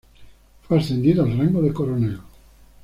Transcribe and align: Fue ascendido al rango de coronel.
Fue 0.63 0.79
ascendido 0.79 1.23
al 1.23 1.37
rango 1.37 1.61
de 1.61 1.71
coronel. 1.71 2.19